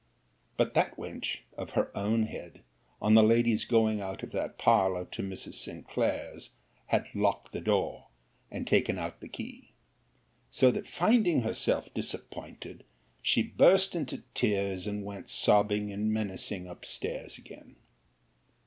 But 0.57 0.73
that 0.73 0.95
wench, 0.97 1.41
of 1.55 1.73
her 1.77 1.95
own 1.95 2.23
head, 2.23 2.63
on 2.99 3.13
the 3.13 3.21
lady's 3.21 3.65
going 3.65 4.01
out 4.01 4.23
of 4.23 4.31
that 4.31 4.57
parlour 4.57 5.05
to 5.05 5.21
Mrs. 5.21 5.53
Sinclair's, 5.53 6.49
had 6.87 7.13
locked 7.13 7.51
the 7.51 7.61
door, 7.61 8.07
and 8.49 8.65
taken 8.65 8.97
out 8.97 9.19
the 9.19 9.27
key: 9.27 9.73
so 10.49 10.71
that 10.71 10.87
finding 10.87 11.41
herself 11.43 11.87
disappointed, 11.93 12.83
she 13.21 13.43
burst 13.43 13.93
into 13.93 14.23
tears, 14.33 14.87
and 14.87 15.05
went 15.05 15.29
sobbing 15.29 15.91
and 15.91 16.11
menacing 16.11 16.67
up 16.67 16.83
stairs 16.83 17.37
again. 17.37 17.75